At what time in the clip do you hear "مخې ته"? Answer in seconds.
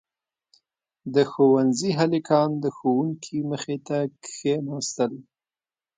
3.51-3.97